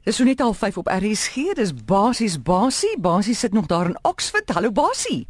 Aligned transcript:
Dis 0.00 0.16
so 0.16 0.24
net 0.24 0.40
al 0.40 0.54
5 0.56 0.78
op 0.80 0.86
RSG. 0.88 1.52
Dis 1.58 1.74
basies 1.84 2.38
basie. 2.42 2.94
Basie 3.00 3.34
sit 3.34 3.52
nog 3.52 3.66
daar 3.68 3.86
in 3.86 3.98
Oxford. 4.02 4.48
Hallo 4.48 4.72
Basie. 4.72 5.26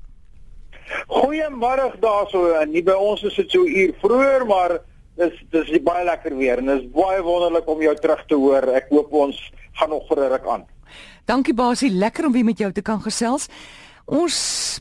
Goeiemôre 1.11 1.89
daarso. 1.99 2.45
Nie 2.70 2.83
by 2.86 2.94
ons 2.94 3.25
is 3.26 3.34
dit 3.34 3.50
so 3.50 3.67
uur 3.67 3.91
vroeër, 3.98 4.46
maar 4.46 4.76
dis 5.18 5.34
dis 5.50 5.72
baie 5.83 6.04
lekker 6.06 6.36
weer 6.38 6.62
en 6.62 6.70
is 6.76 6.86
baie 6.94 7.18
wonderlik 7.26 7.67
om 7.67 7.83
jou 7.83 7.96
terug 7.98 8.22
te 8.30 8.38
hoor. 8.38 8.68
Ek 8.79 8.86
hoop 8.95 9.11
ons 9.11 9.41
gaan 9.80 9.91
nog 9.91 10.06
vir 10.06 10.22
'n 10.22 10.30
ruk 10.36 10.46
aan. 10.46 10.64
Dankie 11.27 11.55
Basie, 11.55 11.91
lekker 11.91 12.27
om 12.27 12.32
weer 12.32 12.45
met 12.45 12.59
jou 12.59 12.73
te 12.73 12.82
kan 12.82 13.02
gesels. 13.02 13.48
Ons 14.11 14.37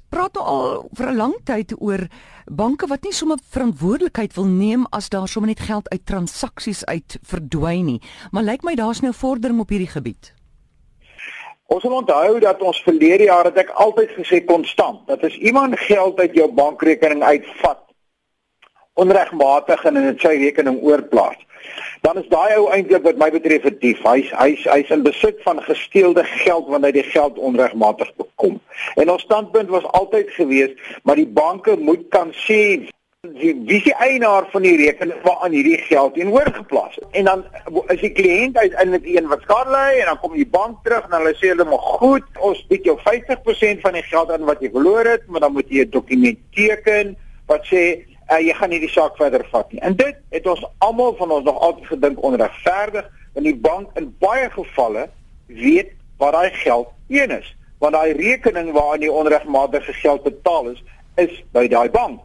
praat 0.09 0.33
nou 0.33 0.43
al 0.43 0.89
vir 0.97 1.07
'n 1.11 1.17
lang 1.17 1.35
tyd 1.45 1.73
oor 1.77 2.07
banke 2.49 2.87
wat 2.89 3.03
nie 3.03 3.13
sommer 3.13 3.37
verantwoordelikheid 3.37 4.33
wil 4.33 4.45
neem 4.49 4.87
as 4.89 5.09
daar 5.09 5.27
sommer 5.27 5.49
net 5.49 5.59
geld 5.59 5.89
uit 5.89 6.05
transaksies 6.05 6.83
uit 6.85 7.17
verdwyn 7.21 7.85
nie. 7.85 8.01
Maar 8.31 8.43
lyk 8.43 8.63
my 8.63 8.75
daar's 8.75 9.01
nou 9.01 9.13
vordering 9.13 9.59
op 9.59 9.69
hierdie 9.69 9.93
gebied. 9.93 10.33
Ons 11.67 11.83
moet 11.83 11.93
onthou 11.93 12.39
dat 12.39 12.61
ons 12.61 12.81
verlede 12.81 13.23
jaar 13.23 13.45
het 13.45 13.57
ek 13.57 13.69
altyd 13.69 14.09
gesê 14.17 14.45
konstant 14.45 15.07
dat 15.07 15.23
as 15.23 15.37
iemand 15.37 15.77
geld 15.79 16.19
uit 16.19 16.33
jou 16.33 16.51
bankrekening 16.51 17.21
uitvat 17.21 17.85
onregmatig 18.93 19.85
en 19.85 19.95
in 19.95 20.09
'n 20.09 20.19
sy 20.19 20.33
rekening 20.41 20.81
oorplaas 20.81 21.37
dan 22.01 22.17
is 22.17 22.27
daai 22.31 22.55
ou 22.57 22.69
eintlik 22.71 23.03
wat 23.03 23.17
my 23.17 23.29
betref 23.31 23.65
'n 23.65 23.77
dief. 23.79 23.99
Hy's 24.03 24.29
hy's 24.31 24.63
hy's 24.63 24.89
in 24.89 25.03
besit 25.03 25.41
van 25.43 25.63
gesteelde 25.63 26.23
geld 26.23 26.67
wanneer 26.67 26.93
hy 26.93 27.01
die 27.01 27.11
geld 27.11 27.37
onregmatig 27.37 28.11
bekom. 28.15 28.59
En 28.95 29.09
ons 29.09 29.21
standpunt 29.21 29.69
was 29.69 29.83
altyd 29.83 30.29
gewees, 30.31 30.71
maar 31.03 31.15
die 31.15 31.27
banke 31.27 31.77
moet 31.77 32.07
kan 32.09 32.31
sê 32.33 32.89
wie 33.21 33.51
wie 33.67 33.81
die 33.83 33.95
eienaar 33.99 34.45
van 34.51 34.63
die 34.63 34.77
rekening 34.79 35.17
waaraan 35.23 35.51
hierdie 35.51 35.77
geld 35.77 36.13
teenoor 36.13 36.51
geplaas 36.55 36.95
het. 36.95 37.07
En 37.11 37.25
dan 37.25 37.41
is 37.87 37.99
die 37.99 38.11
kliënt 38.15 38.57
uiteindelik 38.57 39.05
een 39.05 39.27
wat 39.27 39.41
skade 39.41 39.73
ly 39.75 39.99
en 39.99 40.05
dan 40.05 40.19
kom 40.19 40.33
die 40.33 40.47
bank 40.47 40.77
terug 40.83 41.03
en 41.03 41.17
hulle 41.17 41.33
sê 41.35 41.51
hulle 41.51 41.65
maar 41.67 41.83
goed, 41.99 42.23
ons 42.39 42.61
bied 42.69 42.87
jou 42.87 42.95
50% 43.03 43.83
van 43.83 43.97
die 43.99 44.05
geld 44.07 44.31
aan 44.31 44.47
wat 44.47 44.63
jy 44.63 44.71
verloor 44.71 45.05
het, 45.05 45.27
maar 45.27 45.43
dan 45.43 45.51
moet 45.53 45.67
jy 45.67 45.83
'n 45.83 45.91
dokument 45.91 46.39
teken 46.55 47.17
wat 47.51 47.67
sê 47.67 47.83
uh, 48.31 48.39
jy 48.39 48.53
gaan 48.53 48.69
nie 48.69 48.79
die 48.79 48.91
saak 48.91 49.17
verder 49.17 49.45
vat 49.51 49.71
nie. 49.71 49.81
En 49.81 49.95
dit 49.95 50.17
het 50.29 50.47
ons 50.47 50.65
almal 50.85 51.15
van 51.19 51.31
ons 51.31 51.45
nog 51.45 51.59
altyd 51.59 51.87
gedink 51.93 52.23
onregverdig, 52.23 53.09
want 53.33 53.45
die 53.45 53.55
bank 53.55 53.97
in 53.99 54.11
baie 54.19 54.49
gevalle 54.53 55.09
weet 55.47 55.91
wat 56.17 56.33
daai 56.33 56.51
geld 56.61 56.89
een 57.07 57.31
is, 57.31 57.55
want 57.79 57.93
daai 57.93 58.13
rekening 58.13 58.71
waaraan 58.75 59.05
die 59.05 59.11
onregmatige 59.11 59.93
geld 59.93 60.23
betaal 60.23 60.73
is, 60.73 60.83
is 61.15 61.43
by 61.55 61.67
daai 61.67 61.89
bank. 61.89 62.21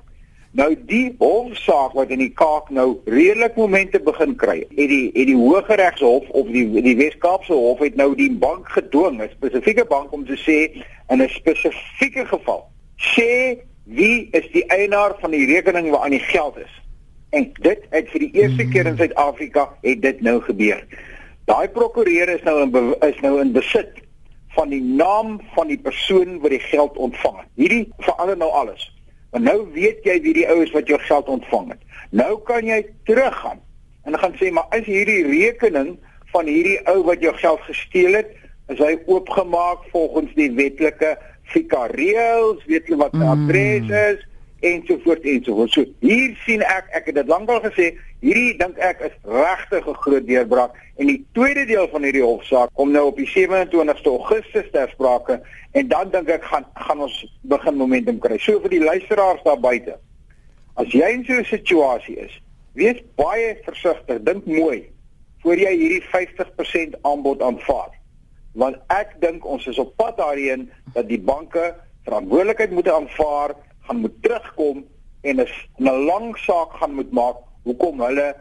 Nou 0.55 0.69
die 0.87 1.15
hofsaak 1.19 1.97
wat 1.99 2.13
in 2.15 2.21
die 2.23 2.31
Kaap 2.31 2.69
nou 2.71 3.01
redelik 3.11 3.57
momente 3.59 3.99
begin 3.99 4.37
kry. 4.39 4.61
Het 4.77 4.91
die 4.91 5.07
het 5.15 5.27
die 5.27 5.39
Hooggeregshof 5.39 6.29
of 6.31 6.53
die 6.55 6.69
die 6.85 6.95
Wes-Kaapse 7.01 7.57
Hof 7.59 7.83
het 7.83 7.99
nou 7.99 8.13
die 8.15 8.31
bank 8.31 8.71
gedwing, 8.71 9.19
'n 9.23 9.31
spesifieke 9.35 9.85
bank 9.85 10.13
om 10.13 10.23
te 10.27 10.39
sê 10.39 10.59
in 11.11 11.23
'n 11.23 11.29
spesifieke 11.29 12.27
geval 12.27 12.63
sê 12.97 13.59
wie 13.85 14.29
is 14.33 14.47
die 14.53 14.65
eienaar 14.73 15.15
van 15.21 15.31
die 15.31 15.47
rekening 15.47 15.91
waaraan 15.91 16.17
die 16.17 16.25
geld 16.25 16.57
is. 16.57 16.81
En 17.31 17.51
dit 17.61 17.83
het 17.91 18.09
vir 18.13 18.21
die 18.21 18.31
eerste 18.33 18.69
keer 18.69 18.87
in 18.87 18.97
Suid-Afrika 18.97 19.69
het 19.83 20.03
dit 20.03 20.21
nou 20.21 20.41
gebeur. 20.41 20.81
Daai 21.45 21.69
prokureur 21.69 22.29
is 22.29 22.43
nou 22.43 22.61
in 22.63 22.95
is 23.05 23.21
nou 23.21 23.41
in 23.41 23.53
besit 23.53 24.01
van 24.55 24.71
die 24.71 24.83
naam 24.83 25.41
van 25.55 25.69
die 25.69 25.79
persoon 25.79 26.39
wat 26.41 26.55
die 26.55 26.63
geld 26.63 26.97
ontvang 26.97 27.41
het. 27.43 27.51
Hierdie 27.59 27.89
verander 27.99 28.39
nou 28.39 28.51
alles. 28.51 28.87
Want 29.35 29.45
nou 29.45 29.67
weet 29.75 30.07
jy 30.07 30.21
wie 30.23 30.35
die 30.35 30.47
ou 30.49 30.61
is 30.63 30.73
wat 30.73 30.89
jou 30.89 30.99
geld 31.01 31.29
ontvang 31.29 31.75
het. 31.75 31.83
Nou 32.11 32.39
kan 32.47 32.67
jy 32.67 32.85
teruggaan 33.05 33.61
en 34.05 34.19
gaan 34.19 34.37
sê 34.39 34.51
maar 34.53 34.71
is 34.79 34.87
hierdie 34.87 35.25
rekening 35.27 35.97
van 36.33 36.47
hierdie 36.47 36.79
ou 36.93 37.03
wat 37.09 37.23
jou 37.25 37.33
geld 37.35 37.61
gesteel 37.67 38.21
het, 38.21 38.31
is 38.73 38.81
hy 38.81 38.95
oopgemaak 39.07 39.85
volgens 39.93 40.33
die 40.39 40.51
wetlike 40.55 41.15
FICA 41.53 41.87
reëls, 41.93 42.65
weet 42.71 42.89
jy 42.89 42.97
wat 43.01 43.13
mm. 43.13 43.27
adres 43.35 43.91
is 43.91 44.23
en 44.65 44.83
so 44.87 44.99
voort 45.05 45.25
en 45.29 45.43
so 45.45 45.55
voort. 45.55 45.73
So 45.73 45.85
hier 46.01 46.33
sien 46.45 46.63
ek, 46.65 46.89
ek 46.97 47.11
het 47.11 47.19
dit 47.19 47.29
lankal 47.29 47.61
gesê, 47.67 47.91
hierdie 48.25 48.55
dink 48.61 48.79
ek 48.81 49.03
is 49.05 49.17
regtig 49.29 49.89
'n 49.89 50.01
groot 50.05 50.27
deurbraak 50.27 50.79
en 50.97 51.11
die 51.11 51.21
tweede 51.37 51.67
deel 51.69 51.89
van 51.93 52.07
hierdie 52.07 52.25
hofsaak 52.25 52.73
kom 52.75 52.93
nou 52.93 53.07
op 53.11 53.21
die 53.21 53.29
27ste 53.29 54.09
Augustus 54.09 54.71
ter 54.73 54.89
sprake 54.95 55.41
en 55.73 55.89
dan 55.89 56.11
dink 56.11 56.29
ek 56.29 56.45
gaan 56.45 56.65
gaan 56.75 57.01
ons 57.01 57.19
begin 57.43 57.77
momentum 57.77 58.19
kry. 58.19 58.39
So 58.39 58.61
vir 58.61 58.71
die 58.71 58.85
luisteraars 58.85 59.43
daar 59.45 59.61
buite. 59.61 59.99
As 60.77 60.89
jy 60.89 61.13
in 61.13 61.25
so 61.25 61.35
'n 61.35 61.45
situasie 61.45 62.17
is, 62.17 62.41
wees 62.73 63.03
baie 63.17 63.57
versigtig, 63.65 64.23
dink 64.23 64.47
mooi 64.47 64.89
voor 65.43 65.57
jy 65.57 65.77
hierdie 65.77 66.03
50% 66.09 66.97
aanbod 67.03 67.43
aanvaar 67.43 67.93
want 68.55 68.79
ek 68.95 69.17
dink 69.21 69.45
ons 69.45 69.67
is 69.67 69.79
op 69.83 69.95
pad 69.97 70.17
daarheen 70.17 70.71
dat 70.95 71.09
die 71.09 71.21
banke 71.21 71.75
verantwoordelikheid 72.07 72.71
moet 72.71 72.89
aanvaar, 72.89 73.55
gaan 73.87 74.01
moet 74.01 74.23
terugkom 74.23 74.85
en 75.23 75.41
'n 75.41 76.05
lang 76.11 76.37
saak 76.39 76.73
gaan 76.81 76.95
moet 76.95 77.11
maak 77.13 77.37
hoekom 77.65 78.01
hulle 78.01 78.35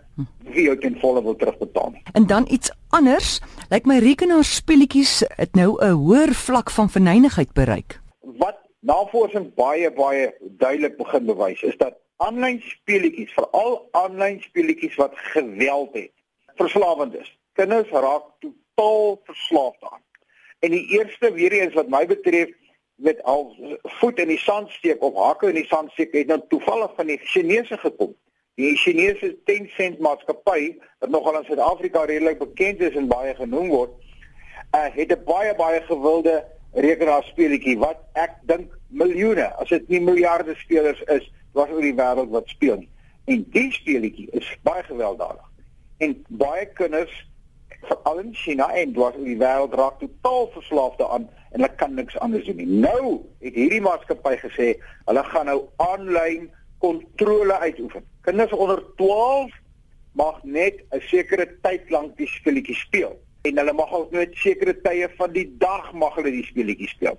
vir 0.43 0.61
jou 0.61 0.75
ten 0.77 0.99
volle 1.01 1.23
wil 1.23 1.35
terugbetaal. 1.35 1.93
En 2.13 2.27
dan 2.27 2.45
iets 2.49 2.71
anders, 2.89 3.39
lyk 3.69 3.69
like 3.69 3.87
my 3.87 3.97
rekenaarspeletjies 4.03 5.23
het 5.35 5.55
nou 5.55 5.77
'n 5.79 5.91
hoër 5.91 6.33
vlak 6.33 6.71
van 6.71 6.89
verneinigheid 6.89 7.53
bereik. 7.53 8.01
Wat 8.19 8.57
navorsing 8.79 9.53
baie 9.55 9.91
baie 9.91 10.33
duidelik 10.57 10.97
begin 10.97 11.25
bewys 11.25 11.61
is 11.61 11.77
dat 11.77 11.93
aanlyn 12.17 12.61
speletjies, 12.61 13.33
veral 13.33 13.87
aanlyn 13.91 14.41
speletjies 14.41 14.95
wat 14.95 15.11
geweld 15.15 15.93
het, 15.93 16.11
verslawend 16.55 17.15
is. 17.15 17.37
Kinders 17.53 17.89
raak 17.89 18.23
totaal 18.39 19.21
verslaaf 19.23 19.77
daaraan. 19.79 20.01
En 20.59 20.71
die 20.71 20.85
eerste 20.97 21.31
weer 21.33 21.51
eens 21.51 21.73
wat 21.73 21.89
my 21.89 22.05
betref 22.07 22.49
met 22.95 23.23
al 23.23 23.55
voet 23.99 24.19
in 24.19 24.27
die 24.27 24.39
sand 24.39 24.69
steek 24.69 25.01
of 25.03 25.15
hakke 25.15 25.49
in 25.51 25.59
die 25.59 25.67
sand 25.67 25.91
steek 25.91 26.13
het 26.13 26.27
nou 26.27 26.39
toevallig 26.49 26.93
van 26.95 27.09
die 27.11 27.19
Chinese 27.23 27.77
gekom. 27.77 28.13
Die 28.55 28.75
Chinese 28.77 29.33
Tencent 29.45 29.99
maatskappy 29.99 30.77
wat 30.99 31.09
nogal 31.09 31.39
in 31.39 31.47
Suid-Afrika 31.49 32.05
redelik 32.05 32.39
bekend 32.39 32.81
is 32.85 32.95
en 32.95 33.09
baie 33.09 33.33
genoem 33.35 33.69
word, 33.73 33.93
uh, 34.75 34.89
het 34.93 35.11
'n 35.11 35.23
baie 35.25 35.55
baie 35.55 35.81
gewilde 35.81 36.45
rekenaarspeletjie 36.73 37.77
wat 37.77 37.99
ek 38.13 38.37
dink 38.49 38.71
miljoene, 38.87 39.49
as 39.61 39.69
dit 39.69 39.87
nie 39.89 40.01
miljarde 40.01 40.55
spelers 40.55 41.01
is, 41.01 41.31
wat 41.53 41.69
oor 41.69 41.81
die 41.81 41.97
wêreld 41.97 42.29
wat 42.29 42.47
speel. 42.49 42.85
En 43.25 43.45
die 43.51 43.71
speletjie 43.71 44.29
is 44.31 44.57
baie 44.63 44.83
gewelddadig. 44.83 45.45
En 45.97 46.25
baie 46.29 46.65
kinders 46.65 47.13
veral 47.87 48.19
in 48.19 48.33
China 48.33 48.67
en 48.73 48.93
dwars 48.93 49.17
oor 49.17 49.27
die 49.27 49.39
wêreld 49.39 49.73
raak 49.77 49.99
totaal 49.99 50.49
verslaaf 50.53 50.95
daaraan 50.99 51.27
en 51.51 51.61
hulle 51.61 51.69
kan 51.81 51.93
niks 51.93 52.17
anders 52.19 52.45
doen 52.45 52.59
nie. 52.61 52.67
Nou 52.85 53.19
het 53.43 53.57
hierdie 53.57 53.81
maatskappy 53.81 54.35
gesê 54.41 54.69
hulle 55.09 55.23
gaan 55.29 55.49
nou 55.51 55.59
aanlyn 55.85 56.49
kontrole 56.83 57.57
uitoefen. 57.59 58.05
Kinders 58.27 58.55
onder 58.55 58.81
12 59.01 59.51
mag 60.13 60.43
net 60.43 60.81
'n 60.91 61.01
sekere 61.09 61.47
tyd 61.61 61.89
lank 61.89 62.17
die 62.17 62.27
speletjie 62.27 62.75
speel 62.75 63.19
en 63.41 63.57
hulle 63.57 63.73
mag 63.73 63.91
ook 63.91 64.11
net 64.11 64.35
sekere 64.35 64.75
tye 64.81 65.09
van 65.17 65.31
die 65.31 65.47
dag 65.57 65.93
mag 65.93 66.15
hulle 66.15 66.31
die 66.31 66.45
speletjie 66.45 66.87
speel. 66.87 67.17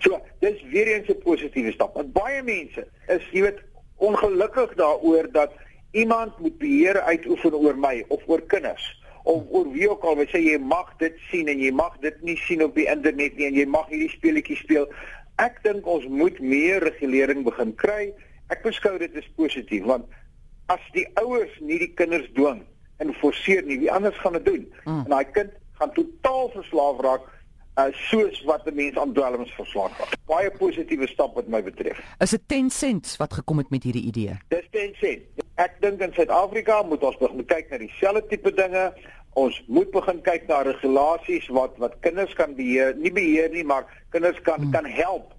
So, 0.00 0.20
dis 0.40 0.62
weer 0.72 0.86
eens 0.86 1.08
'n 1.08 1.22
positiewe 1.22 1.72
stap. 1.72 1.94
Want 1.94 2.12
baie 2.12 2.42
mense 2.42 2.86
is 3.08 3.22
jy 3.32 3.42
weet 3.42 3.60
ongelukkig 3.96 4.74
daaroor 4.74 5.32
dat 5.32 5.52
iemand 5.90 6.38
moet 6.38 6.58
beheer 6.58 7.00
uitoefen 7.00 7.54
oor 7.54 7.76
my 7.78 8.04
of 8.08 8.22
oor 8.26 8.42
kinders 8.42 8.84
of 9.26 9.42
oor 9.50 9.66
wie 9.74 9.88
ook 9.90 10.04
al 10.06 10.16
wat 10.20 10.30
sê 10.30 10.40
jy 10.44 10.58
mag 10.62 10.92
dit 11.02 11.16
sien 11.30 11.48
en 11.50 11.58
jy 11.58 11.72
mag 11.74 11.96
dit 12.04 12.22
nie 12.22 12.36
sien 12.46 12.62
op 12.62 12.76
die 12.78 12.86
internet 12.90 13.34
nie 13.38 13.48
en 13.48 13.58
jy 13.58 13.66
mag 13.66 13.88
hierdie 13.90 14.12
speletjies 14.12 14.62
speel. 14.62 14.86
Ek 15.42 15.58
dink 15.66 15.86
ons 15.90 16.06
moet 16.08 16.38
meer 16.40 16.84
regulering 16.84 17.42
begin 17.44 17.74
kry. 17.82 18.12
Ek 18.54 18.62
beskou 18.62 18.94
dit 19.02 19.18
as 19.18 19.26
positief 19.40 19.84
want 19.90 20.06
as 20.72 20.82
die 20.94 21.06
ouers 21.22 21.52
nie 21.60 21.78
die 21.82 21.92
kinders 21.98 22.26
dwing 22.38 22.62
en 23.02 23.12
forceer 23.20 23.66
nie, 23.66 23.80
wie 23.82 23.90
anders 23.92 24.16
gaan 24.22 24.38
dit 24.38 24.46
doen? 24.46 24.62
Mm. 24.84 25.02
En 25.04 25.16
daai 25.16 25.32
kind 25.34 25.50
gaan 25.80 25.92
totaal 25.98 26.48
verslaaf 26.54 27.02
raak 27.04 27.26
uh, 27.76 27.90
soos 28.08 28.42
wat 28.48 28.64
'n 28.66 28.74
mens 28.74 28.98
aan 28.98 29.12
dwelms 29.12 29.52
verslaaf 29.58 29.98
raak. 29.98 30.14
Baie 30.26 30.50
positiewe 30.50 31.06
stap 31.06 31.34
wat 31.34 31.48
my 31.48 31.62
betref. 31.62 32.00
Is 32.18 32.30
dit 32.30 32.42
10 32.46 32.70
cents 32.70 33.16
wat 33.16 33.32
gekom 33.32 33.58
het 33.58 33.70
met 33.70 33.82
hierdie 33.82 34.06
idee? 34.06 34.38
Dis 34.48 34.66
10 34.70 34.94
cents. 34.94 35.44
Ek 35.54 35.76
dink 35.80 36.00
in 36.00 36.12
Suid-Afrika 36.12 36.82
moet 36.82 37.02
ons 37.02 37.16
begin 37.16 37.44
kyk 37.44 37.70
na 37.70 37.78
dieselfde 37.78 38.26
tipe 38.28 38.54
dinge 38.54 38.92
ons 39.36 39.56
moet 39.68 39.90
begin 39.92 40.20
kyk 40.24 40.46
na 40.48 40.62
regulasies 40.64 41.46
wat 41.52 41.76
wat 41.82 41.96
kinders 42.04 42.32
kan 42.38 42.54
beheer, 42.56 42.94
nie 42.96 43.12
beheer 43.12 43.52
nie, 43.52 43.64
maar 43.64 43.84
kinders 44.14 44.38
kan 44.46 44.62
hmm. 44.62 44.72
kan 44.72 44.88
help 44.88 45.34